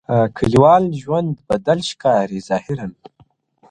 [0.37, 2.87] کليوال ژوند بدل ښکاري ظاهراً,